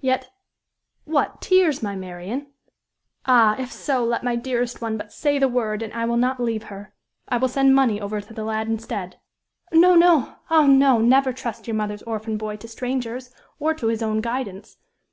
Yet 0.00 0.30
What! 1.04 1.40
tears, 1.40 1.82
my 1.82 1.96
Marian! 1.96 2.46
Ah, 3.26 3.56
if 3.58 3.72
so! 3.72 4.04
let 4.04 4.22
my 4.22 4.36
dearest 4.36 4.80
one 4.80 4.96
but 4.96 5.12
say 5.12 5.36
the 5.36 5.48
word, 5.48 5.82
and 5.82 5.92
I 5.92 6.04
will 6.04 6.16
not 6.16 6.38
leave 6.38 6.62
her. 6.70 6.94
I 7.28 7.38
will 7.38 7.48
send 7.48 7.74
money 7.74 8.00
over 8.00 8.20
to 8.20 8.32
the 8.32 8.44
lad 8.44 8.68
instead." 8.68 9.16
"No, 9.72 9.96
no! 9.96 10.36
Ah! 10.48 10.66
no, 10.68 10.98
never 11.00 11.32
trust 11.32 11.66
your 11.66 11.74
mother's 11.74 12.02
orphan 12.04 12.36
boy 12.36 12.54
to 12.58 12.68
strangers, 12.68 13.34
or 13.58 13.74
to 13.74 13.88
his 13.88 14.00
own 14.00 14.20
guidance. 14.20 14.76